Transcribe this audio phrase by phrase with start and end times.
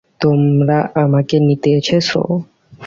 [0.21, 2.21] তোমরা আমাকে নিতে এসেছো।